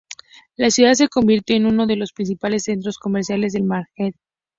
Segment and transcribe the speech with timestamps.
[0.57, 4.15] La ciudad se convirtió en uno de los principales centros comerciales del Magreb.